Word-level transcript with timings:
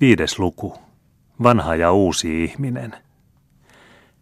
Viides 0.00 0.38
luku. 0.38 0.78
Vanha 1.42 1.74
ja 1.74 1.92
uusi 1.92 2.44
ihminen. 2.44 2.94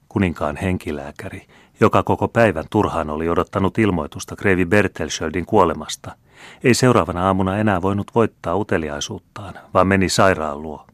Kuninkaan 0.09 0.57
henkilääkäri, 0.57 1.47
joka 1.81 2.03
koko 2.03 2.29
päivän 2.29 2.65
turhaan 2.71 3.11
oli 3.11 3.29
odottanut 3.29 3.79
ilmoitusta 3.79 4.37
Kreivi 4.37 4.65
Bertelschöldin 4.65 5.47
kuolemasta, 5.47 6.17
ei 6.65 6.75
seuraavana 6.75 7.27
aamuna 7.27 7.59
enää 7.59 7.83
voinut 7.83 8.11
voittaa 8.15 8.57
uteliaisuuttaan, 8.57 9.55
vaan 9.75 9.87
meni 9.87 10.09
sairaan 10.09 10.63
luo. 10.63 10.87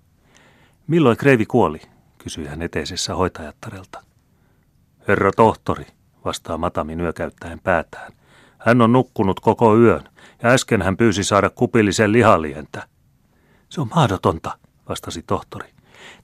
Milloin 0.87 1.17
Kreivi 1.17 1.47
kuoli, 1.47 1.81
kysyi 2.19 2.47
hän 2.47 2.63
eteisessä 2.63 3.15
hoitajattarelta. 3.15 4.03
Herra 5.09 5.33
tohtori, 5.33 5.87
vastaa 6.25 6.59
Matami 6.59 6.97
nyökäyttäen 6.97 7.61
päätään. 7.61 8.13
Hän 8.59 8.83
on 8.83 8.93
nukkunut 8.93 9.41
koko 9.41 9.77
yön, 9.77 10.09
ja 10.43 10.49
äsken 10.49 10.83
hän 10.83 10.97
pyysi 10.97 11.25
saada 11.25 11.51
kupillisen 11.51 12.13
lihalientä. 12.13 12.87
Se 13.69 13.81
on 13.81 13.89
mahdotonta, 13.95 14.60
vastasi 14.91 15.23
tohtori. 15.23 15.69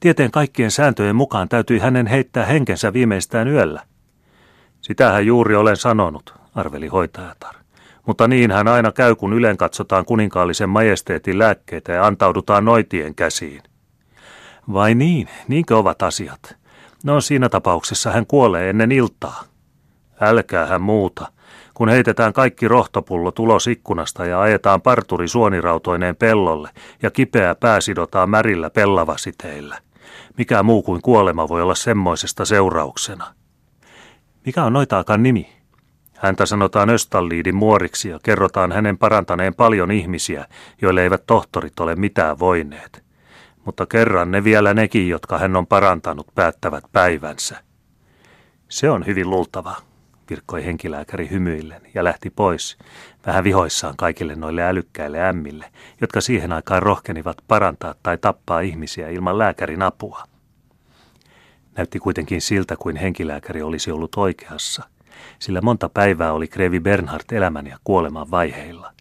Tieteen 0.01 0.31
kaikkien 0.31 0.71
sääntöjen 0.71 1.17
mukaan 1.17 1.49
täytyi 1.49 1.79
hänen 1.79 2.07
heittää 2.07 2.45
henkensä 2.45 2.93
viimeistään 2.93 3.49
yöllä. 3.49 3.83
Sitähän 4.81 5.27
juuri 5.27 5.57
olen 5.57 5.77
sanonut, 5.77 6.35
arveli 6.55 6.87
hoitajatar. 6.87 7.55
Mutta 8.07 8.29
niin 8.29 8.51
hän 8.51 8.69
aina 8.69 8.93
käy, 8.93 9.15
kun 9.15 9.33
ylen 9.33 9.57
katsotaan 9.57 10.05
kuninkaallisen 10.05 10.69
majesteetin 10.69 11.39
lääkkeitä 11.39 11.93
ja 11.93 12.07
antaudutaan 12.07 12.65
noitien 12.65 13.15
käsiin. 13.15 13.63
Vai 14.73 14.95
niin, 14.95 15.29
niinkö 15.49 15.79
ovat 15.79 16.03
asiat? 16.03 16.57
No 17.05 17.21
siinä 17.21 17.49
tapauksessa 17.49 18.11
hän 18.11 18.27
kuolee 18.27 18.71
ennen 18.71 18.93
iltaa. 18.93 19.45
Älkää 20.21 20.67
hän 20.67 20.83
muuta. 20.83 21.33
Kun 21.77 21.89
heitetään 21.89 22.33
kaikki 22.33 22.69
rohtopullo 22.69 23.31
tulos 23.31 23.67
ikkunasta 23.67 24.27
ja 24.27 24.41
ajetaan 24.41 24.83
parturi 24.83 25.29
suonirautoineen 25.29 26.17
pellolle 26.17 26.71
ja 27.03 27.11
kipeä 27.11 27.55
pää 27.55 27.81
sidotaan 27.81 28.31
märillä 28.31 28.71
pellavasiteillä. 28.71 29.79
Mikä 30.39 30.63
muu 30.63 30.83
kuin 30.83 31.03
kuolema 31.03 31.49
voi 31.49 31.63
olla 31.63 31.75
semmoisesta 31.75 32.45
seurauksena? 32.45 33.35
Mikä 34.47 34.65
on 34.65 34.73
noitaakaan 34.73 35.23
nimi? 35.23 35.49
Häntä 36.17 36.47
sanotaan 36.47 36.91
Östalliidin 36.91 37.57
muoriksi 37.57 38.09
ja 38.09 38.19
kerrotaan 38.23 38.73
hänen 38.73 38.99
parantaneen 38.99 39.55
paljon 39.55 39.91
ihmisiä, 39.91 40.47
joille 40.83 41.03
eivät 41.03 41.23
tohtorit 41.27 41.81
ole 41.81 41.97
mitään 41.97 42.39
voineet. 42.39 43.05
Mutta 43.65 43.87
kerran 43.87 44.31
ne 44.31 44.45
vielä 44.45 44.75
nekin, 44.75 45.09
jotka 45.09 45.39
hän 45.39 45.57
on 45.57 45.67
parantanut, 45.67 46.27
päättävät 46.35 46.85
päivänsä. 46.93 47.63
Se 48.69 48.91
on 48.91 49.07
hyvin 49.07 49.31
luultavaa 49.31 49.96
virkkoi 50.31 50.65
henkilääkäri 50.65 51.31
hymyillen 51.31 51.81
ja 51.95 52.05
lähti 52.05 52.31
pois, 52.31 52.79
vähän 53.27 53.45
vihoissaan 53.45 53.95
kaikille 53.97 54.35
noille 54.35 54.63
älykkäille 54.63 55.29
ämmille, 55.29 55.73
jotka 56.01 56.21
siihen 56.21 56.53
aikaan 56.53 56.83
rohkenivat 56.83 57.37
parantaa 57.49 57.95
tai 58.03 58.19
tappaa 58.19 58.61
ihmisiä 58.61 59.09
ilman 59.09 59.39
lääkärin 59.39 59.83
apua. 59.83 60.25
Näytti 61.77 61.99
kuitenkin 61.99 62.41
siltä, 62.41 62.77
kuin 62.77 62.97
henkilääkäri 62.97 63.63
olisi 63.63 63.91
ollut 63.91 64.15
oikeassa, 64.17 64.83
sillä 65.39 65.61
monta 65.61 65.89
päivää 65.89 66.33
oli 66.33 66.49
Krevi 66.49 66.81
Bernhard 66.81 67.25
elämän 67.33 67.67
ja 67.67 67.79
kuoleman 67.85 68.31
vaiheilla. 68.31 68.93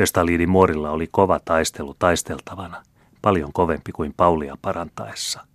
Östaliidin 0.00 0.50
muorilla 0.50 0.90
oli 0.90 1.08
kova 1.10 1.40
taistelu 1.44 1.94
taisteltavana, 1.98 2.82
paljon 3.22 3.52
kovempi 3.52 3.92
kuin 3.92 4.14
Paulia 4.16 4.56
parantaessa– 4.62 5.40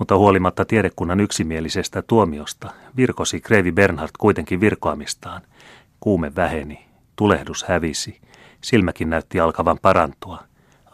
mutta 0.00 0.18
huolimatta 0.18 0.64
tiedekunnan 0.64 1.20
yksimielisestä 1.20 2.02
tuomiosta 2.02 2.70
virkosi 2.96 3.40
Krevi 3.40 3.72
Bernhard 3.72 4.10
kuitenkin 4.18 4.60
virkoamistaan. 4.60 5.42
Kuume 6.00 6.32
väheni, 6.36 6.86
tulehdus 7.16 7.64
hävisi, 7.64 8.20
silmäkin 8.60 9.10
näytti 9.10 9.40
alkavan 9.40 9.78
parantua. 9.82 10.42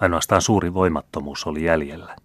Ainoastaan 0.01 0.43
suuri 0.43 0.75
voimattomuus 0.75 1.47
oli 1.47 1.65
jäljellä. 1.65 2.17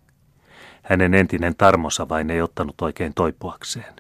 Hänen 0.84 1.14
entinen 1.14 1.56
tarmonsa 1.56 2.10
vain 2.10 2.30
ei 2.30 2.42
ottanut 2.42 2.82
oikein 2.82 3.14
toipuakseen. 3.14 3.94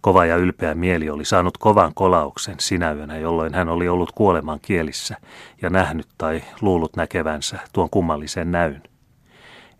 Kova 0.00 0.26
ja 0.26 0.36
ylpeä 0.36 0.74
mieli 0.74 1.10
oli 1.10 1.24
saanut 1.24 1.58
kovan 1.58 1.92
kolauksen 1.94 2.56
sinä 2.60 2.92
yönä, 2.92 3.18
jolloin 3.18 3.54
hän 3.54 3.68
oli 3.68 3.88
ollut 3.88 4.12
kuoleman 4.12 4.58
kielissä 4.62 5.16
ja 5.62 5.70
nähnyt 5.70 6.08
tai 6.18 6.42
luullut 6.60 6.96
näkevänsä 6.96 7.58
tuon 7.72 7.90
kummallisen 7.90 8.52
näyn 8.52 8.82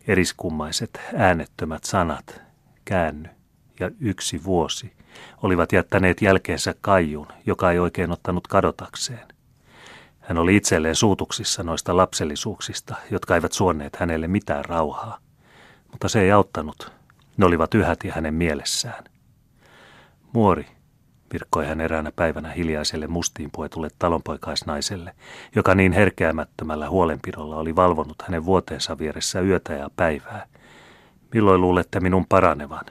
eriskummaiset 0.09 1.01
äänettömät 1.17 1.85
sanat, 1.85 2.43
käänny 2.85 3.29
ja 3.81 3.91
yksi 4.01 4.45
vuosi, 4.45 4.93
olivat 5.43 5.73
jättäneet 5.73 6.23
jälkeensä 6.23 6.75
kaijun, 6.81 7.27
joka 7.47 7.71
ei 7.73 7.79
oikein 7.79 8.13
ottanut 8.13 8.47
kadotakseen. 8.47 9.29
Hän 10.21 10.39
oli 10.39 10.57
itselleen 10.57 10.95
suutuksissa 10.95 11.63
noista 11.63 11.97
lapsellisuuksista, 11.97 12.95
jotka 13.11 13.35
eivät 13.35 13.53
suonneet 13.53 13.97
hänelle 13.97 14.29
mitään 14.29 14.65
rauhaa. 14.65 15.19
Mutta 15.91 16.09
se 16.09 16.21
ei 16.21 16.33
auttanut. 16.33 16.93
Ne 17.37 17.47
olivat 17.47 17.75
yhäti 17.75 18.09
hänen 18.09 18.35
mielessään. 18.35 19.05
Muori, 20.33 20.67
virkkoi 21.33 21.67
hän 21.67 21.81
eräänä 21.81 22.13
päivänä 22.13 22.53
hiljaiselle 22.53 23.07
mustiin 23.07 23.51
puetulle 23.53 23.89
talonpoikaisnaiselle, 23.99 25.15
joka 25.57 25.75
niin 25.75 25.93
herkeämättömällä 25.93 26.91
huolenpidolla 26.91 27.57
oli 27.57 27.77
valvonut 27.77 28.23
hänen 28.23 28.45
vuoteensa 28.45 28.99
vieressä 28.99 29.41
yötä 29.41 29.73
ja 29.73 29.91
päivää. 29.97 30.47
Milloin 31.35 31.61
luulette 31.61 32.01
minun 32.01 32.27
paranevan? 32.29 32.85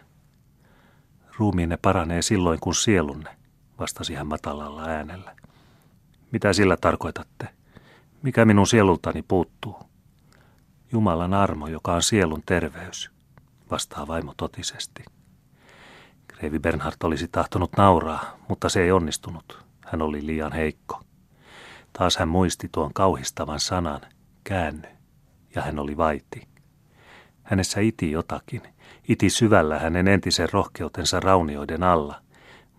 Ruumiinne 1.38 1.78
paranee 1.78 2.22
silloin, 2.22 2.60
kun 2.60 2.76
sielunne, 2.76 3.30
vastasi 3.80 4.16
hän 4.16 4.28
matalalla 4.28 4.84
äänellä. 4.84 5.36
Mitä 6.32 6.54
sillä 6.54 6.78
tarkoitatte? 6.78 7.48
Mikä 8.22 8.46
minun 8.46 8.68
sielultani 8.68 9.22
puuttuu? 9.22 9.80
Jumalan 10.92 11.34
armo, 11.34 11.68
joka 11.68 11.94
on 11.94 12.04
sielun 12.04 12.44
terveys, 12.46 13.12
vastaa 13.72 14.08
vaimo 14.08 14.34
totisesti. 14.38 15.04
Kreivi 16.38 16.60
Bernhard 16.60 16.96
olisi 17.04 17.28
tahtonut 17.28 17.72
nauraa, 17.78 18.38
mutta 18.50 18.70
se 18.70 18.84
ei 18.84 18.92
onnistunut. 18.92 19.66
Hän 19.86 20.02
oli 20.02 20.26
liian 20.26 20.54
heikko. 20.54 21.02
Taas 21.94 22.18
hän 22.18 22.28
muisti 22.28 22.70
tuon 22.72 22.94
kauhistavan 22.94 23.60
sanan, 23.60 24.02
käänny, 24.44 24.88
ja 25.56 25.62
hän 25.62 25.80
oli 25.80 25.98
vaiti. 25.98 26.48
Hänessä 27.44 27.80
iti 27.80 28.12
jotakin, 28.12 28.62
iti 29.08 29.30
syvällä 29.30 29.80
hänen 29.80 30.08
entisen 30.08 30.50
rohkeutensa 30.54 31.20
raunioiden 31.20 31.84
alla, 31.84 32.22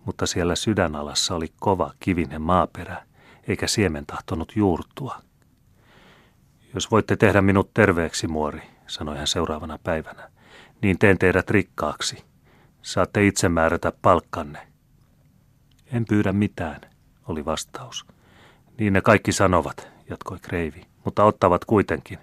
mutta 0.05 0.25
siellä 0.25 0.55
sydänalassa 0.55 1.35
oli 1.35 1.47
kova 1.59 1.93
kivinen 1.99 2.41
maaperä, 2.41 3.03
eikä 3.47 3.67
siemen 3.67 4.05
tahtonut 4.05 4.51
juurtua. 4.55 5.21
Jos 6.73 6.91
voitte 6.91 7.15
tehdä 7.15 7.41
minut 7.41 7.73
terveeksi, 7.73 8.27
muori, 8.27 8.61
sanoi 8.87 9.17
hän 9.17 9.27
seuraavana 9.27 9.79
päivänä, 9.83 10.31
niin 10.81 10.99
teen 10.99 11.17
teidät 11.17 11.49
rikkaaksi. 11.49 12.29
Saatte 12.81 13.27
itse 13.27 13.49
määrätä 13.49 13.93
palkkanne. 14.01 14.67
En 15.93 16.05
pyydä 16.05 16.33
mitään, 16.33 16.81
oli 17.27 17.45
vastaus. 17.45 18.05
Niin 18.79 18.93
ne 18.93 19.01
kaikki 19.01 19.31
sanovat, 19.31 19.87
jatkoi 20.09 20.37
Kreivi, 20.41 20.81
mutta 21.05 21.23
ottavat 21.23 21.65
kuitenkin. 21.65 22.19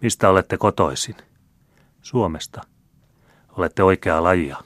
Mistä 0.00 0.28
olette 0.28 0.56
kotoisin? 0.56 1.16
Suomesta. 2.02 2.60
Olette 3.48 3.82
oikea 3.82 4.22
lajia. 4.22 4.56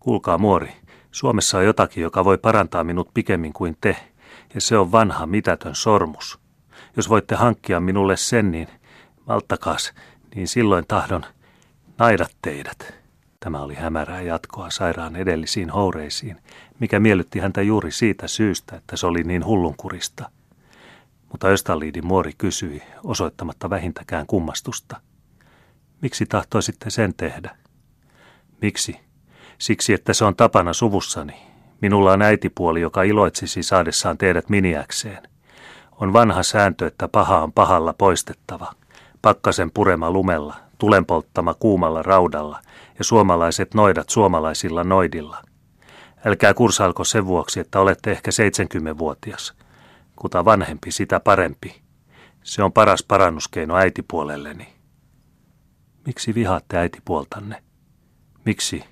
Kuulkaa 0.00 0.38
muori, 0.38 0.72
Suomessa 1.10 1.58
on 1.58 1.64
jotakin, 1.64 2.02
joka 2.02 2.24
voi 2.24 2.38
parantaa 2.38 2.84
minut 2.84 3.14
pikemmin 3.14 3.52
kuin 3.52 3.76
te, 3.80 3.96
ja 4.54 4.60
se 4.60 4.78
on 4.78 4.92
vanha 4.92 5.26
mitätön 5.26 5.74
sormus. 5.74 6.38
Jos 6.96 7.08
voitte 7.08 7.34
hankkia 7.34 7.80
minulle 7.80 8.16
sen, 8.16 8.50
niin 8.50 8.68
malttakaas, 9.26 9.92
niin 10.34 10.48
silloin 10.48 10.84
tahdon 10.88 11.24
naidat 11.98 12.36
teidät. 12.42 12.99
Tämä 13.40 13.62
oli 13.62 13.74
hämärää 13.74 14.22
jatkoa 14.22 14.70
sairaan 14.70 15.16
edellisiin 15.16 15.70
houreisiin, 15.70 16.36
mikä 16.78 17.00
miellytti 17.00 17.38
häntä 17.38 17.62
juuri 17.62 17.92
siitä 17.92 18.28
syystä, 18.28 18.76
että 18.76 18.96
se 18.96 19.06
oli 19.06 19.22
niin 19.22 19.44
hullunkurista. 19.44 20.30
Mutta 21.32 21.48
Östaliidin 21.48 22.06
muori 22.06 22.32
kysyi, 22.38 22.82
osoittamatta 23.04 23.70
vähintäkään 23.70 24.26
kummastusta. 24.26 25.00
Miksi 26.00 26.26
tahtoisitte 26.26 26.90
sen 26.90 27.14
tehdä? 27.16 27.56
Miksi? 28.62 28.96
Siksi, 29.58 29.92
että 29.92 30.12
se 30.12 30.24
on 30.24 30.36
tapana 30.36 30.72
suvussani. 30.72 31.34
Minulla 31.80 32.12
on 32.12 32.22
äitipuoli, 32.22 32.80
joka 32.80 33.02
iloitsisi 33.02 33.62
saadessaan 33.62 34.18
teidät 34.18 34.48
miniäkseen. 34.48 35.22
On 35.92 36.12
vanha 36.12 36.42
sääntö, 36.42 36.86
että 36.86 37.08
paha 37.08 37.42
on 37.42 37.52
pahalla 37.52 37.92
poistettava. 37.92 38.72
Pakkasen 39.22 39.70
purema 39.70 40.10
lumella, 40.10 40.56
tulenpolttama 40.80 41.54
kuumalla 41.54 42.02
raudalla 42.02 42.60
ja 42.98 43.04
suomalaiset 43.04 43.74
noidat 43.74 44.08
suomalaisilla 44.08 44.84
noidilla. 44.84 45.42
Älkää 46.24 46.54
kursalko 46.54 47.04
sen 47.04 47.26
vuoksi, 47.26 47.60
että 47.60 47.80
olette 47.80 48.10
ehkä 48.10 48.30
70-vuotias. 48.30 49.54
Kuta 50.16 50.44
vanhempi, 50.44 50.90
sitä 50.90 51.20
parempi. 51.20 51.82
Se 52.42 52.62
on 52.62 52.72
paras 52.72 53.04
parannuskeino 53.08 53.76
äitipuolelleni. 53.76 54.68
Miksi 56.06 56.34
vihaatte 56.34 56.78
äitipuoltanne? 56.78 57.62
Miksi? 58.44 58.84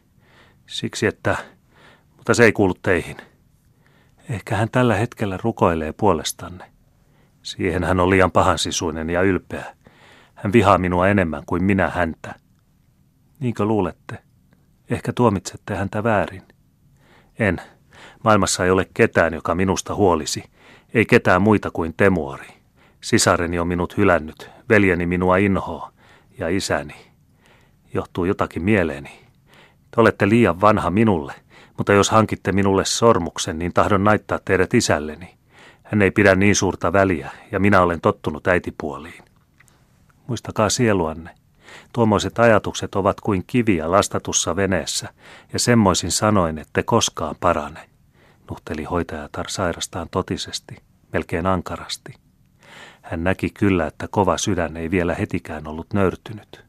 Siksi, 0.66 1.06
että... 1.06 1.36
Mutta 2.16 2.34
se 2.34 2.44
ei 2.44 2.52
kuulu 2.52 2.74
teihin. 2.82 3.16
Ehkä 4.30 4.56
hän 4.56 4.70
tällä 4.70 4.96
hetkellä 4.96 5.38
rukoilee 5.42 5.92
puolestanne. 5.92 6.64
Siihen 7.42 7.84
hän 7.84 8.00
on 8.00 8.10
liian 8.10 8.32
pahansisuinen 8.32 9.10
ja 9.10 9.22
ylpeä. 9.22 9.77
Hän 10.38 10.52
vihaa 10.52 10.78
minua 10.78 11.08
enemmän 11.08 11.42
kuin 11.46 11.64
minä 11.64 11.90
häntä. 11.90 12.34
Niinkö 13.40 13.64
luulette? 13.64 14.18
Ehkä 14.90 15.12
tuomitsette 15.12 15.74
häntä 15.74 16.04
väärin. 16.04 16.42
En. 17.38 17.60
Maailmassa 18.24 18.64
ei 18.64 18.70
ole 18.70 18.86
ketään, 18.94 19.34
joka 19.34 19.54
minusta 19.54 19.94
huolisi. 19.94 20.44
Ei 20.94 21.06
ketään 21.06 21.42
muita 21.42 21.70
kuin 21.70 21.94
Temuori. 21.96 22.46
Sisareni 23.00 23.58
on 23.58 23.68
minut 23.68 23.96
hylännyt, 23.96 24.50
veljeni 24.68 25.06
minua 25.06 25.36
inhoa 25.36 25.92
ja 26.38 26.48
isäni. 26.48 26.94
Johtuu 27.94 28.24
jotakin 28.24 28.62
mieleeni. 28.62 29.10
Te 29.90 30.00
olette 30.00 30.28
liian 30.28 30.60
vanha 30.60 30.90
minulle, 30.90 31.34
mutta 31.76 31.92
jos 31.92 32.10
hankitte 32.10 32.52
minulle 32.52 32.84
sormuksen, 32.84 33.58
niin 33.58 33.72
tahdon 33.72 34.04
naittaa 34.04 34.38
teidät 34.44 34.74
isälleni. 34.74 35.38
Hän 35.82 36.02
ei 36.02 36.10
pidä 36.10 36.34
niin 36.34 36.56
suurta 36.56 36.92
väliä, 36.92 37.30
ja 37.52 37.60
minä 37.60 37.82
olen 37.82 38.00
tottunut 38.00 38.46
äitipuoliin. 38.46 39.27
Muistakaa 40.28 40.70
sieluanne. 40.70 41.34
Tuommoiset 41.92 42.38
ajatukset 42.38 42.94
ovat 42.94 43.20
kuin 43.20 43.44
kiviä 43.46 43.90
lastatussa 43.90 44.56
veneessä, 44.56 45.08
ja 45.52 45.58
semmoisin 45.58 46.12
sanoin, 46.12 46.58
että 46.58 46.82
koskaan 46.82 47.36
parane, 47.40 47.88
nuhteli 48.50 48.84
hoitajatar 48.84 49.48
sairastaan 49.48 50.08
totisesti, 50.10 50.76
melkein 51.12 51.46
ankarasti. 51.46 52.14
Hän 53.02 53.24
näki 53.24 53.50
kyllä, 53.50 53.86
että 53.86 54.08
kova 54.10 54.38
sydän 54.38 54.76
ei 54.76 54.90
vielä 54.90 55.14
hetikään 55.14 55.68
ollut 55.68 55.92
nöyrtynyt. 55.94 56.64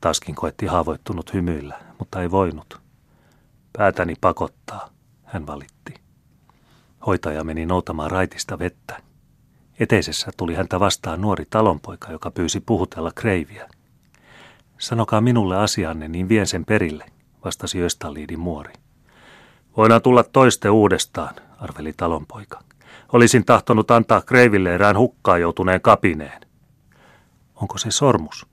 Taskin 0.00 0.34
koetti 0.34 0.66
haavoittunut 0.66 1.34
hymyillä, 1.34 1.80
mutta 1.98 2.22
ei 2.22 2.30
voinut. 2.30 2.80
Päätäni 3.72 4.14
pakottaa, 4.20 4.88
hän 5.24 5.46
valitti. 5.46 5.94
Hoitaja 7.06 7.44
meni 7.44 7.66
noutamaan 7.66 8.10
raitista 8.10 8.58
vettä. 8.58 9.09
Eteisessä 9.80 10.30
tuli 10.36 10.54
häntä 10.54 10.80
vastaan 10.80 11.20
nuori 11.20 11.44
talonpoika, 11.50 12.12
joka 12.12 12.30
pyysi 12.30 12.60
puhutella 12.60 13.10
kreiviä. 13.14 13.68
Sanokaa 14.78 15.20
minulle 15.20 15.56
asianne, 15.56 16.08
niin 16.08 16.28
vien 16.28 16.46
sen 16.46 16.64
perille, 16.64 17.04
vastasi 17.44 17.82
Östaliidin 17.82 18.40
muori. 18.40 18.72
Voidaan 19.76 20.02
tulla 20.02 20.24
toiste 20.24 20.70
uudestaan, 20.70 21.34
arveli 21.58 21.92
talonpoika. 21.92 22.62
Olisin 23.12 23.44
tahtonut 23.44 23.90
antaa 23.90 24.20
kreiville 24.20 24.74
erään 24.74 24.98
hukkaan 24.98 25.40
joutuneen 25.40 25.80
kapineen. 25.80 26.40
Onko 27.54 27.78
se 27.78 27.90
sormus? 27.90 28.46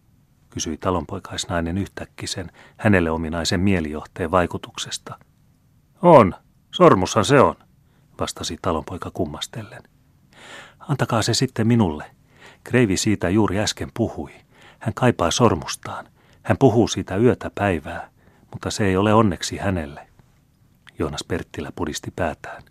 kysyi 0.49 0.77
talonpoikaisnainen 0.77 1.77
yhtäkkisen 1.77 2.51
hänelle 2.77 3.11
ominaisen 3.11 3.59
mielijohteen 3.59 4.31
vaikutuksesta. 4.31 5.19
On, 6.01 6.35
sormushan 6.71 7.25
se 7.25 7.39
on, 7.39 7.55
vastasi 8.19 8.57
talonpoika 8.61 9.11
kummastellen. 9.11 9.83
Antakaa 10.89 11.21
se 11.21 11.33
sitten 11.33 11.67
minulle. 11.67 12.05
Kreivi 12.63 12.97
siitä 12.97 13.29
juuri 13.29 13.59
äsken 13.59 13.91
puhui. 13.93 14.31
Hän 14.79 14.93
kaipaa 14.93 15.31
sormustaan. 15.31 16.05
Hän 16.43 16.57
puhuu 16.57 16.87
siitä 16.87 17.17
yötä 17.17 17.51
päivää, 17.55 18.09
mutta 18.51 18.71
se 18.71 18.85
ei 18.85 18.97
ole 18.97 19.13
onneksi 19.13 19.57
hänelle. 19.57 20.07
Joonas 20.99 21.23
Perttilä 21.27 21.71
pudisti 21.75 22.13
päätään. 22.15 22.63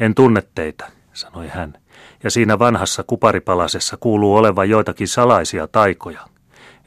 En 0.00 0.14
tunne 0.14 0.42
teitä, 0.54 0.88
sanoi 1.12 1.48
hän, 1.48 1.74
ja 2.22 2.30
siinä 2.30 2.58
vanhassa 2.58 3.04
kuparipalasessa 3.06 3.96
kuuluu 3.96 4.36
olevan 4.36 4.70
joitakin 4.70 5.08
salaisia 5.08 5.66
taikoja. 5.66 6.28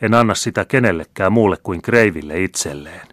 En 0.02 0.14
anna 0.14 0.36
sitä 0.36 0.66
kenellekään 0.66 1.34
muulle 1.34 1.58
kuin 1.64 1.82
Kreiville 1.82 2.44
itselleen. 2.44 3.08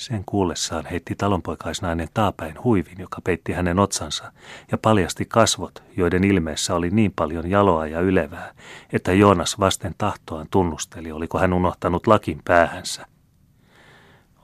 Sen 0.00 0.24
kuullessaan 0.26 0.86
heitti 0.86 1.14
talonpoikaisnainen 1.14 2.08
taapäin 2.14 2.64
huivin, 2.64 2.98
joka 2.98 3.20
peitti 3.24 3.52
hänen 3.52 3.78
otsansa, 3.78 4.32
ja 4.72 4.78
paljasti 4.78 5.24
kasvot, 5.24 5.82
joiden 5.96 6.24
ilmeessä 6.24 6.74
oli 6.74 6.90
niin 6.90 7.12
paljon 7.16 7.50
jaloa 7.50 7.86
ja 7.86 8.00
ylevää, 8.00 8.54
että 8.92 9.12
Joonas 9.12 9.58
vasten 9.58 9.94
tahtoaan 9.98 10.46
tunnusteli, 10.50 11.12
oliko 11.12 11.38
hän 11.38 11.52
unohtanut 11.52 12.06
lakin 12.06 12.40
päähänsä. 12.44 13.06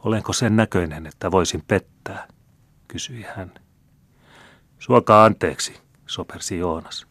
Olenko 0.05 0.33
sen 0.33 0.57
näköinen, 0.57 1.07
että 1.07 1.31
voisin 1.31 1.63
pettää, 1.69 2.29
kysyi 2.89 3.27
hän. 3.37 3.55
Suokaa 4.79 5.25
anteeksi, 5.25 5.81
sopersi 6.07 6.59
Joonas. 6.59 7.07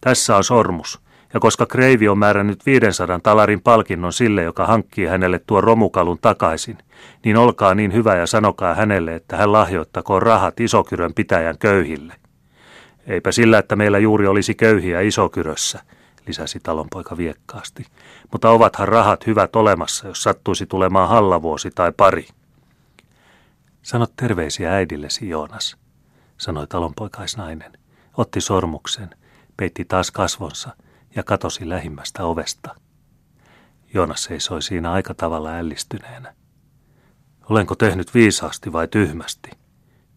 Tässä 0.00 0.36
on 0.36 0.44
sormus, 0.44 1.00
ja 1.34 1.40
koska 1.40 1.66
Kreivi 1.66 2.08
on 2.08 2.18
määrännyt 2.18 2.66
500 2.66 3.20
talarin 3.22 3.60
palkinnon 3.60 4.12
sille, 4.12 4.42
joka 4.42 4.66
hankkii 4.66 5.06
hänelle 5.06 5.40
tuon 5.46 5.64
romukalun 5.64 6.18
takaisin, 6.20 6.78
niin 7.24 7.36
olkaa 7.36 7.74
niin 7.74 7.92
hyvä 7.92 8.16
ja 8.16 8.26
sanokaa 8.26 8.74
hänelle, 8.74 9.14
että 9.14 9.36
hän 9.36 9.52
lahjoittakoon 9.52 10.22
rahat 10.22 10.60
Isokyrön 10.60 11.14
pitäjän 11.14 11.58
köyhille. 11.58 12.14
Eipä 13.06 13.32
sillä, 13.32 13.58
että 13.58 13.76
meillä 13.76 13.98
juuri 13.98 14.26
olisi 14.26 14.54
köyhiä 14.54 15.00
Isokyrössä, 15.00 15.80
lisäsi 16.26 16.60
talonpoika 16.62 17.16
viekkaasti. 17.16 17.86
Mutta 18.32 18.50
ovathan 18.50 18.88
rahat 18.88 19.26
hyvät 19.26 19.56
olemassa, 19.56 20.08
jos 20.08 20.22
sattuisi 20.22 20.66
tulemaan 20.66 21.08
hallavuosi 21.08 21.70
tai 21.74 21.92
pari. 21.96 22.26
Sanot 23.82 24.12
terveisiä 24.16 24.74
äidillesi, 24.74 25.28
Joonas, 25.28 25.76
sanoi 26.38 26.66
talonpoikaisnainen. 26.66 27.72
Otti 28.16 28.40
sormuksen, 28.40 29.10
peitti 29.56 29.84
taas 29.84 30.10
kasvonsa– 30.10 30.70
ja 31.16 31.22
katosi 31.22 31.68
lähimmästä 31.68 32.24
ovesta. 32.24 32.74
Joonas 33.94 34.24
seisoi 34.24 34.62
siinä 34.62 34.92
aika 34.92 35.14
tavalla 35.14 35.50
ällistyneenä. 35.50 36.34
Olenko 37.50 37.74
tehnyt 37.74 38.14
viisaasti 38.14 38.72
vai 38.72 38.88
tyhmästi? 38.88 39.50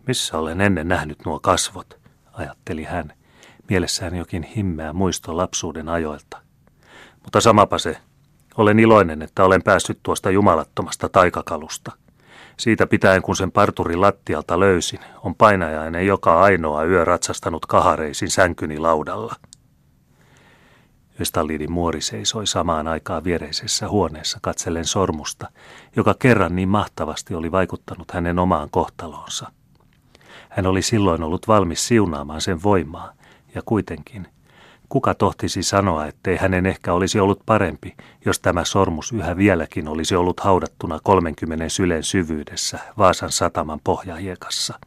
Missä 0.07 0.37
olen 0.37 0.61
ennen 0.61 0.87
nähnyt 0.87 1.25
nuo 1.25 1.39
kasvot, 1.39 1.99
ajatteli 2.33 2.83
hän, 2.83 3.13
mielessään 3.69 4.15
jokin 4.15 4.43
himmeä 4.43 4.93
muisto 4.93 5.37
lapsuuden 5.37 5.89
ajoilta. 5.89 6.37
Mutta 7.23 7.41
samapa 7.41 7.77
se, 7.77 7.97
olen 8.57 8.79
iloinen, 8.79 9.21
että 9.21 9.43
olen 9.43 9.63
päässyt 9.63 9.99
tuosta 10.03 10.31
jumalattomasta 10.31 11.09
taikakalusta. 11.09 11.91
Siitä 12.57 12.87
pitäen, 12.87 13.21
kun 13.21 13.35
sen 13.35 13.51
parturi 13.51 13.95
lattialta 13.95 14.59
löysin, 14.59 14.99
on 15.23 15.35
painajainen 15.35 16.07
joka 16.07 16.41
ainoa 16.41 16.83
yö 16.83 17.05
ratsastanut 17.05 17.65
kahareisin 17.65 18.29
sänkyni 18.29 18.77
laudalla. 18.77 19.35
Östallidin 21.23 21.71
muori 21.71 22.01
seisoi 22.01 22.47
samaan 22.47 22.87
aikaan 22.87 23.23
viereisessä 23.23 23.89
huoneessa 23.89 24.39
katsellen 24.41 24.85
sormusta, 24.85 25.49
joka 25.95 26.15
kerran 26.19 26.55
niin 26.55 26.69
mahtavasti 26.69 27.35
oli 27.35 27.51
vaikuttanut 27.51 28.11
hänen 28.11 28.39
omaan 28.39 28.69
kohtaloonsa. 28.69 29.51
Hän 30.49 30.65
oli 30.65 30.81
silloin 30.81 31.23
ollut 31.23 31.47
valmis 31.47 31.87
siunaamaan 31.87 32.41
sen 32.41 32.63
voimaa, 32.63 33.13
ja 33.55 33.61
kuitenkin, 33.65 34.27
kuka 34.89 35.13
tohtisi 35.13 35.63
sanoa, 35.63 36.05
ettei 36.05 36.37
hänen 36.37 36.65
ehkä 36.65 36.93
olisi 36.93 37.19
ollut 37.19 37.41
parempi, 37.45 37.95
jos 38.25 38.39
tämä 38.39 38.65
sormus 38.65 39.11
yhä 39.11 39.37
vieläkin 39.37 39.87
olisi 39.87 40.15
ollut 40.15 40.39
haudattuna 40.39 40.99
30 41.03 41.69
sylen 41.69 42.03
syvyydessä 42.03 42.79
Vaasan 42.97 43.31
sataman 43.31 43.79
pohjahiekassa. 43.83 44.79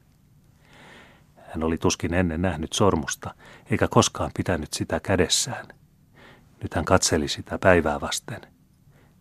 Hän 1.36 1.64
oli 1.64 1.78
tuskin 1.78 2.14
ennen 2.14 2.42
nähnyt 2.42 2.72
sormusta, 2.72 3.34
eikä 3.70 3.88
koskaan 3.88 4.30
pitänyt 4.36 4.72
sitä 4.72 5.00
kädessään. 5.00 5.66
Nyt 6.62 6.74
hän 6.74 6.84
katseli 6.84 7.28
sitä 7.28 7.58
päivää 7.58 8.00
vasten. 8.00 8.40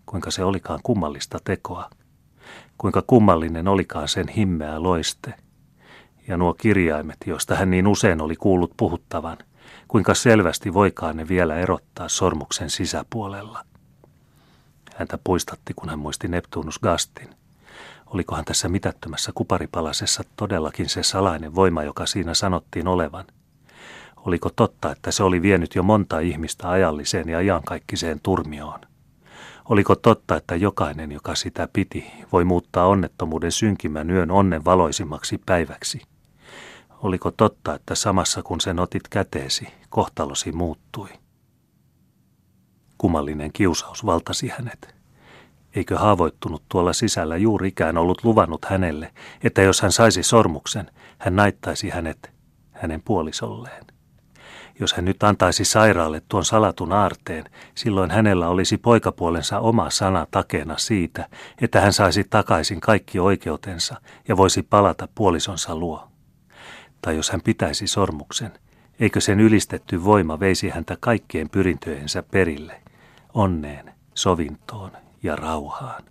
Kuinka 0.05 0.31
se 0.31 0.43
olikaan 0.43 0.79
kummallista 0.83 1.39
tekoa. 1.43 1.89
Kuinka 2.77 3.03
kummallinen 3.07 3.67
olikaan 3.67 4.07
sen 4.07 4.27
himmeä 4.27 4.83
loiste. 4.83 5.33
Ja 6.27 6.37
nuo 6.37 6.53
kirjaimet, 6.53 7.17
joista 7.25 7.55
hän 7.55 7.71
niin 7.71 7.87
usein 7.87 8.21
oli 8.21 8.35
kuullut 8.35 8.73
puhuttavan, 8.77 9.37
kuinka 9.87 10.13
selvästi 10.13 10.73
voikaan 10.73 11.17
ne 11.17 11.27
vielä 11.27 11.55
erottaa 11.55 12.09
sormuksen 12.09 12.69
sisäpuolella. 12.69 13.65
Häntä 14.95 15.19
puistatti, 15.23 15.73
kun 15.73 15.89
hän 15.89 15.99
muisti 15.99 16.27
Neptunus 16.27 16.79
Gastin. 16.79 17.29
Olikohan 18.05 18.45
tässä 18.45 18.69
mitättömässä 18.69 19.31
kuparipalasessa 19.35 20.23
todellakin 20.35 20.89
se 20.89 21.03
salainen 21.03 21.55
voima, 21.55 21.83
joka 21.83 22.05
siinä 22.05 22.33
sanottiin 22.33 22.87
olevan– 22.87 23.25
Oliko 24.25 24.49
totta, 24.55 24.91
että 24.91 25.11
se 25.11 25.23
oli 25.23 25.41
vienyt 25.41 25.75
jo 25.75 25.83
monta 25.83 26.19
ihmistä 26.19 26.69
ajalliseen 26.69 27.29
ja 27.29 27.41
iankaikkiseen 27.41 28.19
turmioon? 28.23 28.79
Oliko 29.69 29.95
totta, 29.95 30.35
että 30.35 30.55
jokainen, 30.55 31.11
joka 31.11 31.35
sitä 31.35 31.67
piti, 31.73 32.11
voi 32.31 32.45
muuttaa 32.45 32.87
onnettomuuden 32.87 33.51
synkimän 33.51 34.09
yön 34.09 34.31
onnen 34.31 34.65
valoisimmaksi 34.65 35.41
päiväksi? 35.45 36.01
Oliko 37.03 37.31
totta, 37.31 37.75
että 37.75 37.95
samassa 37.95 38.43
kun 38.43 38.61
sen 38.61 38.79
otit 38.79 39.07
käteesi, 39.09 39.67
kohtalosi 39.89 40.51
muuttui? 40.51 41.09
Kumallinen 42.97 43.53
kiusaus 43.53 44.05
valtasi 44.05 44.47
hänet. 44.47 44.95
Eikö 45.75 45.97
haavoittunut 45.97 46.63
tuolla 46.69 46.93
sisällä 46.93 47.37
juurikään 47.37 47.97
ollut 47.97 48.23
luvannut 48.23 48.65
hänelle, 48.65 49.13
että 49.43 49.61
jos 49.61 49.81
hän 49.81 49.91
saisi 49.91 50.23
sormuksen, 50.23 50.91
hän 51.17 51.35
naittaisi 51.35 51.89
hänet 51.89 52.31
hänen 52.71 53.01
puolisolleen? 53.05 53.94
Jos 54.79 54.93
hän 54.93 55.05
nyt 55.05 55.23
antaisi 55.23 55.65
sairaalle 55.65 56.21
tuon 56.29 56.45
salatun 56.45 56.93
aarteen, 56.93 57.45
silloin 57.75 58.11
hänellä 58.11 58.49
olisi 58.49 58.77
poikapuolensa 58.77 59.59
oma 59.59 59.89
sana 59.89 60.27
takena 60.31 60.77
siitä, 60.77 61.29
että 61.61 61.81
hän 61.81 61.93
saisi 61.93 62.23
takaisin 62.29 62.81
kaikki 62.81 63.19
oikeutensa 63.19 64.01
ja 64.27 64.37
voisi 64.37 64.63
palata 64.63 65.07
puolisonsa 65.15 65.75
luo. 65.75 66.07
Tai 67.01 67.15
jos 67.15 67.29
hän 67.29 67.41
pitäisi 67.41 67.87
sormuksen, 67.87 68.51
Eikö 68.99 69.21
sen 69.21 69.39
ylistetty 69.39 70.03
voima 70.03 70.39
veisi 70.39 70.69
häntä 70.69 70.97
kaikkien 70.99 71.49
pyrintöjensä 71.49 72.23
perille, 72.23 72.81
onneen, 73.33 73.93
sovintoon 74.13 74.91
ja 75.23 75.35
rauhaan? 75.35 76.03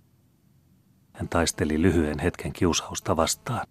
Hän 1.13 1.29
taisteli 1.29 1.81
lyhyen 1.81 2.19
hetken 2.19 2.53
kiusausta 2.53 3.15
vastaan. 3.15 3.67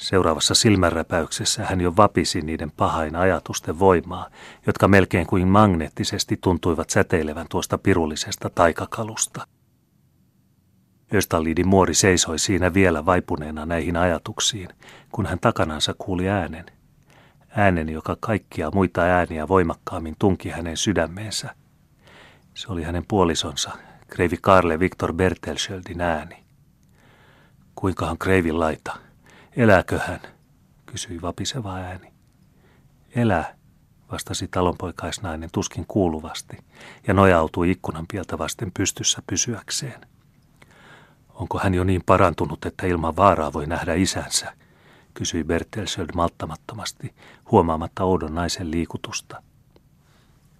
Seuraavassa 0.00 0.54
silmänräpäyksessä 0.54 1.64
hän 1.64 1.80
jo 1.80 1.96
vapisi 1.96 2.40
niiden 2.40 2.70
pahain 2.70 3.16
ajatusten 3.16 3.78
voimaa, 3.78 4.26
jotka 4.66 4.88
melkein 4.88 5.26
kuin 5.26 5.48
magneettisesti 5.48 6.38
tuntuivat 6.40 6.90
säteilevän 6.90 7.46
tuosta 7.50 7.78
pirullisesta 7.78 8.50
taikakalusta. 8.50 9.46
Östalidin 11.14 11.68
muori 11.68 11.94
seisoi 11.94 12.38
siinä 12.38 12.74
vielä 12.74 13.06
vaipuneena 13.06 13.66
näihin 13.66 13.96
ajatuksiin, 13.96 14.68
kun 15.12 15.26
hän 15.26 15.38
takanansa 15.38 15.94
kuuli 15.98 16.28
äänen. 16.28 16.66
Äänen, 17.56 17.88
joka 17.88 18.16
kaikkia 18.20 18.70
muita 18.74 19.00
ääniä 19.00 19.48
voimakkaammin 19.48 20.16
tunki 20.18 20.48
hänen 20.48 20.76
sydämeensä. 20.76 21.54
Se 22.54 22.72
oli 22.72 22.82
hänen 22.82 23.04
puolisonsa, 23.08 23.70
kreivi 24.06 24.36
Karle 24.40 24.78
Viktor 24.78 25.12
Bertelschöldin 25.12 26.00
ääni. 26.00 26.44
Kuinkahan 27.74 28.18
kreivin 28.18 28.60
laita? 28.60 29.09
Elääkö 29.56 29.98
hän? 29.98 30.20
kysyi 30.86 31.22
vapiseva 31.22 31.74
ääni. 31.74 32.12
Elää, 33.14 33.54
vastasi 34.12 34.48
talonpoikaisnainen 34.48 35.50
tuskin 35.52 35.86
kuuluvasti 35.88 36.56
ja 37.06 37.14
nojautui 37.14 37.70
ikkunan 37.70 38.06
pieltä 38.12 38.38
vasten 38.38 38.72
pystyssä 38.72 39.22
pysyäkseen. 39.26 40.00
Onko 41.34 41.58
hän 41.58 41.74
jo 41.74 41.84
niin 41.84 42.02
parantunut, 42.06 42.64
että 42.64 42.86
ilman 42.86 43.16
vaaraa 43.16 43.52
voi 43.52 43.66
nähdä 43.66 43.94
isänsä? 43.94 44.52
kysyi 45.14 45.44
Bertelsöld 45.44 46.08
malttamattomasti, 46.14 47.14
huomaamatta 47.50 48.04
oudon 48.04 48.34
naisen 48.34 48.70
liikutusta. 48.70 49.42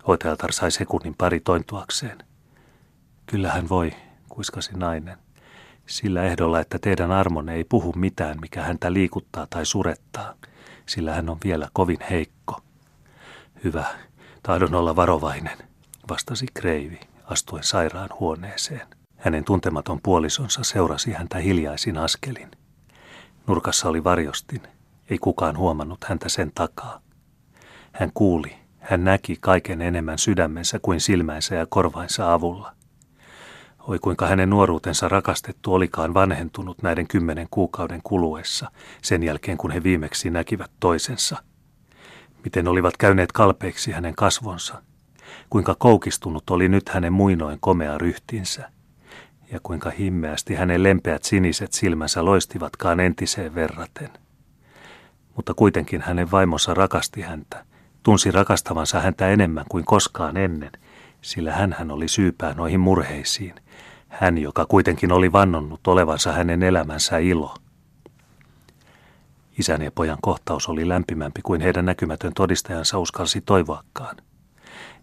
Hoitajatar 0.07 0.53
sai 0.53 0.71
sekunnin 0.71 1.15
pari 1.19 1.41
tointuakseen. 1.41 2.19
Kyllä 3.27 3.53
hän 3.53 3.69
voi, 3.69 3.93
kuiskasi 4.29 4.73
nainen. 4.77 5.19
Sillä 5.91 6.23
ehdolla, 6.23 6.61
että 6.61 6.79
teidän 6.79 7.13
armonne 7.13 7.55
ei 7.55 7.65
puhu 7.65 7.93
mitään, 7.97 8.39
mikä 8.41 8.63
häntä 8.63 8.93
liikuttaa 8.93 9.47
tai 9.51 9.67
surettaa, 9.67 10.35
sillä 10.87 11.15
hän 11.15 11.31
on 11.31 11.39
vielä 11.45 11.69
kovin 11.73 11.99
heikko. 12.11 12.61
Hyvä, 13.65 13.85
tahdon 14.43 14.75
olla 14.75 14.97
varovainen, 14.97 15.59
vastasi 16.11 16.47
Kreivi, 16.55 17.01
astuen 17.25 17.65
sairaan 17.65 18.09
huoneeseen. 18.21 18.87
Hänen 19.17 19.45
tuntematon 19.45 20.01
puolisonsa 20.03 20.65
seurasi 20.65 21.13
häntä 21.13 21.39
hiljaisin 21.39 21.99
askelin. 21.99 22.51
Nurkassa 23.47 23.89
oli 23.89 24.05
varjostin, 24.05 24.63
ei 25.11 25.19
kukaan 25.19 25.59
huomannut 25.59 26.05
häntä 26.05 26.29
sen 26.29 26.53
takaa. 26.55 27.01
Hän 27.93 28.11
kuuli, 28.15 28.57
hän 28.79 29.05
näki 29.05 29.37
kaiken 29.41 29.83
enemmän 29.83 30.19
sydämensä 30.19 30.79
kuin 30.83 31.01
silmänsä 31.01 31.55
ja 31.55 31.67
korvainsa 31.67 32.33
avulla. 32.33 32.80
Oi 33.89 33.99
kuinka 33.99 34.27
hänen 34.27 34.51
nuoruutensa 34.51 35.09
rakastettu 35.09 35.75
olikaan 35.75 36.15
vanhentunut 36.15 36.83
näiden 36.83 37.09
kymmenen 37.09 37.47
kuukauden 37.51 38.01
kuluessa, 38.05 38.71
sen 39.03 39.23
jälkeen 39.23 39.59
kun 39.59 39.71
he 39.71 39.83
viimeksi 39.83 40.31
näkivät 40.31 40.71
toisensa. 40.81 41.43
Miten 42.45 42.69
olivat 42.69 42.97
käyneet 42.97 43.33
kalpeiksi 43.33 43.93
hänen 43.93 44.15
kasvonsa. 44.15 44.83
Kuinka 45.51 45.77
koukistunut 45.79 46.51
oli 46.51 46.69
nyt 46.69 46.89
hänen 46.89 47.13
muinoin 47.13 47.59
komea 47.61 47.99
ryhtinsä. 47.99 48.71
Ja 49.53 49.61
kuinka 49.63 49.91
himmeästi 49.91 50.55
hänen 50.55 50.83
lempeät 50.83 51.25
siniset 51.25 51.73
silmänsä 51.73 52.25
loistivatkaan 52.25 53.01
entiseen 53.01 53.55
verraten. 53.55 54.11
Mutta 55.37 55.55
kuitenkin 55.55 56.01
hänen 56.01 56.31
vaimonsa 56.31 56.75
rakasti 56.75 57.21
häntä, 57.21 57.65
tunsi 58.03 58.31
rakastavansa 58.31 59.01
häntä 59.01 59.29
enemmän 59.29 59.65
kuin 59.69 59.85
koskaan 59.85 60.37
ennen, 60.37 60.73
sillä 61.23 61.53
hän 61.53 61.91
oli 61.91 62.09
syypää 62.09 62.55
noihin 62.55 62.81
murheisiin– 62.81 63.55
hän, 64.11 64.39
joka 64.39 64.67
kuitenkin 64.67 65.13
oli 65.13 65.33
vannonnut 65.33 65.87
olevansa 65.87 66.33
hänen 66.33 66.63
elämänsä 66.63 67.19
ilo. 67.19 67.55
Isän 69.59 69.83
ja 69.83 69.91
pojan 69.91 70.19
kohtaus 70.23 70.69
oli 70.69 70.89
lämpimämpi 70.89 71.41
kuin 71.43 71.61
heidän 71.61 71.85
näkymätön 71.85 72.33
todistajansa 72.35 72.99
uskalsi 72.99 73.41
toivoakaan. 73.41 74.17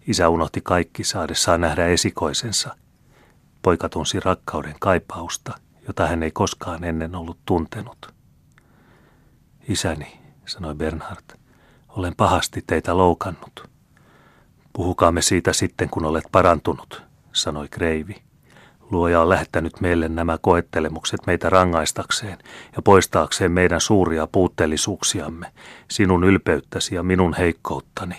Isä 0.08 0.30
unohti 0.30 0.62
kaikki 0.64 1.04
saadessaan 1.04 1.62
nähdä 1.62 1.86
esikoisensa. 1.86 2.76
Poika 3.62 3.90
tunsi 3.90 4.20
rakkauden 4.20 4.76
kaipausta, 4.80 5.54
jota 5.88 6.08
hän 6.08 6.24
ei 6.24 6.32
koskaan 6.32 6.84
ennen 6.84 7.16
ollut 7.16 7.38
tuntenut. 7.46 8.14
Isäni, 9.68 10.20
sanoi 10.46 10.76
Bernhard, 10.76 11.40
olen 11.90 12.16
pahasti 12.16 12.64
teitä 12.68 12.98
loukannut. 12.98 13.70
Puhukaamme 14.74 15.22
siitä 15.22 15.54
sitten, 15.54 15.90
kun 15.90 16.06
olet 16.06 16.26
parantunut, 16.32 17.04
sanoi 17.34 17.68
Kreivi. 17.68 18.27
Luoja 18.92 19.22
on 19.22 19.30
lähettänyt 19.30 19.82
meille 19.82 20.10
nämä 20.10 20.38
koettelemukset 20.42 21.20
meitä 21.28 21.50
rangaistakseen 21.50 22.38
ja 22.76 22.82
poistaakseen 22.82 23.52
meidän 23.52 23.82
suuria 23.82 24.28
puutteellisuuksiamme, 24.32 25.48
sinun 25.92 26.24
ylpeyttäsi 26.24 26.96
ja 26.96 27.04
minun 27.04 27.34
heikkouttani. 27.34 28.16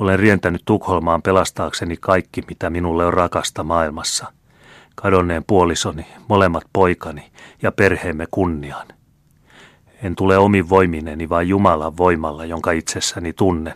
Olen 0.00 0.18
rientänyt 0.18 0.62
Tukholmaan 0.64 1.22
pelastaakseni 1.22 1.96
kaikki, 2.00 2.42
mitä 2.48 2.70
minulle 2.70 3.06
on 3.06 3.14
rakasta 3.14 3.64
maailmassa. 3.64 4.32
Kadonneen 4.94 5.44
puolisoni, 5.46 6.06
molemmat 6.28 6.64
poikani 6.72 7.30
ja 7.62 7.72
perheemme 7.72 8.26
kunnian. 8.30 8.86
En 10.02 10.16
tule 10.16 10.38
omin 10.38 10.68
voimineni, 10.68 11.28
vaan 11.28 11.48
Jumalan 11.48 11.96
voimalla, 11.96 12.44
jonka 12.44 12.70
itsessäni 12.70 13.32
tunnen. 13.32 13.74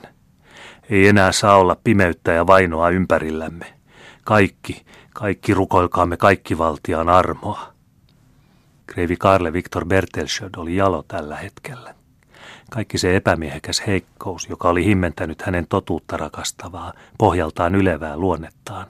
Ei 0.90 1.08
enää 1.08 1.32
saa 1.32 1.56
olla 1.56 1.76
pimeyttä 1.84 2.32
ja 2.32 2.46
vainoa 2.46 2.90
ympärillämme. 2.90 3.79
Kaikki, 4.30 4.86
kaikki 5.14 5.54
rukoilkaamme 5.54 6.16
kaikki 6.16 6.58
valtiaan 6.58 7.08
armoa. 7.08 7.72
Kreivi 8.86 9.16
Karle 9.16 9.52
Viktor 9.52 9.86
Bertelschöd 9.86 10.50
oli 10.56 10.76
jalo 10.76 11.04
tällä 11.08 11.36
hetkellä. 11.36 11.94
Kaikki 12.70 12.98
se 12.98 13.16
epämiehekäs 13.16 13.82
heikkous, 13.86 14.48
joka 14.48 14.68
oli 14.68 14.84
himmentänyt 14.84 15.42
hänen 15.42 15.66
totuutta 15.68 16.16
rakastavaa, 16.16 16.92
pohjaltaan 17.18 17.74
ylevää 17.74 18.16
luonnettaan, 18.16 18.86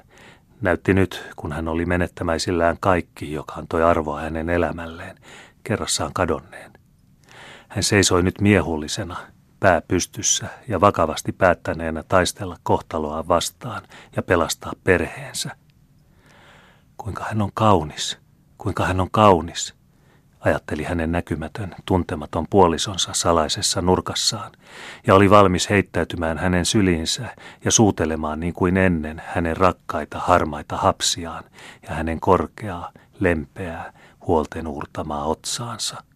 näytti 0.61 0.95
nyt, 0.95 1.25
kun 1.37 1.53
hän 1.53 1.69
oli 1.69 1.87
menettämäisillään 1.87 2.77
kaikki, 2.81 3.33
joka 3.33 3.55
antoi 3.55 3.83
arvoa 3.83 4.21
hänen 4.21 4.51
elämälleen, 4.51 5.17
kerrassaan 5.65 6.13
kadonneen. 6.15 6.73
Hän 7.69 7.85
seisoi 7.85 8.23
nyt 8.23 8.41
miehullisena, 8.41 9.17
pää 9.61 9.81
pystyssä 9.81 10.47
ja 10.69 10.81
vakavasti 10.81 11.33
päättäneenä 11.33 12.03
taistella 12.03 12.57
kohtaloa 12.63 13.29
vastaan 13.29 13.83
ja 14.17 14.23
pelastaa 14.23 14.73
perheensä. 14.85 15.57
Kuinka 16.97 17.25
hän 17.25 17.43
on 17.43 17.51
kaunis, 17.55 18.19
kuinka 18.59 18.87
hän 18.87 19.01
on 19.01 19.11
kaunis, 19.11 19.75
ajatteli 20.41 20.83
hänen 20.83 21.13
näkymätön, 21.13 21.75
tuntematon 21.87 22.47
puolisonsa 22.51 23.11
salaisessa 23.15 23.83
nurkassaan, 23.83 24.53
ja 25.07 25.15
oli 25.15 25.31
valmis 25.31 25.71
heittäytymään 25.71 26.39
hänen 26.39 26.65
syliinsä 26.65 27.37
ja 27.65 27.71
suutelemaan 27.71 28.41
niin 28.41 28.55
kuin 28.55 28.77
ennen 28.77 29.23
hänen 29.27 29.57
rakkaita 29.57 30.19
harmaita 30.19 30.77
hapsiaan 30.77 31.45
ja 31.89 31.95
hänen 31.95 32.21
korkeaa, 32.21 32.93
lempeää, 33.21 33.93
huolten 34.27 34.67
uurtamaa 34.67 35.25
otsaansa. 35.25 36.10